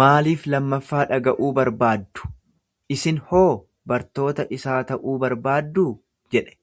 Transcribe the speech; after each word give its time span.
Maaliif 0.00 0.44
lammaffaa 0.54 1.00
dhaga'uu 1.12 1.50
barbaaddu? 1.60 2.30
Isin 2.98 3.24
hoo 3.30 3.44
bartoota 3.94 4.50
isaa 4.58 4.78
ta'uu 4.92 5.16
barbaadduu? 5.26 5.90
jedhe. 6.38 6.58